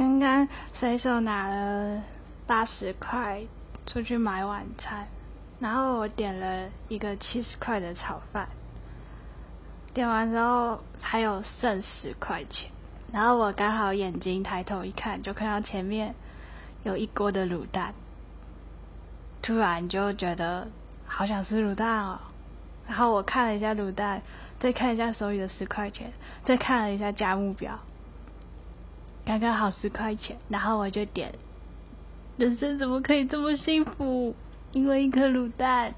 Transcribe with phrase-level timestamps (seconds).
[0.00, 2.02] 刚刚随手拿了
[2.46, 3.38] 八十块
[3.84, 5.06] 出去买晚餐，
[5.58, 8.48] 然后我点了一个七十块的炒饭，
[9.92, 12.70] 点完之后还有剩十块钱，
[13.12, 16.14] 然后我刚好眼睛抬头一看，就看到前面
[16.82, 17.92] 有一锅的卤蛋，
[19.42, 20.66] 突然就觉得
[21.04, 22.18] 好想吃卤蛋哦，
[22.86, 24.22] 然后我看了一下卤蛋，
[24.58, 26.10] 再看一下手里的十块钱，
[26.42, 27.78] 再看了一下价目表。
[29.24, 31.32] 刚刚好十块钱，然后我就点。
[32.36, 34.34] 人生怎么可以这么幸福？
[34.72, 35.94] 因为一颗卤蛋。